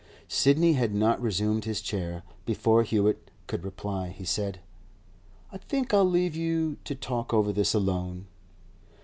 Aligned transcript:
Sidney 0.29 0.73
had 0.73 0.95
not 0.95 1.21
resumed 1.21 1.65
his 1.65 1.79
chair. 1.79 2.23
Before 2.43 2.81
Hewett 2.81 3.29
could 3.45 3.63
reply 3.63 4.09
he 4.09 4.25
said: 4.25 4.59
'I 5.51 5.59
think 5.59 5.93
I'll 5.93 6.09
leave 6.09 6.35
you 6.35 6.77
to 6.85 6.95
talk 6.95 7.35
over 7.35 7.53
this 7.53 7.75
alone. 7.75 8.25